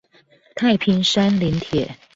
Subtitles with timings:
[0.55, 1.87] 太平山林鐵